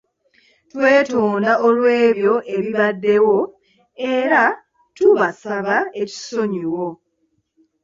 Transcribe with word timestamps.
Twetonda 0.71 1.51
olw'ebyo 1.67 2.33
ebibaddewo, 2.55 3.37
era 4.13 4.43
tubasaba 4.95 5.75
ekisonyiwo. 6.01 6.87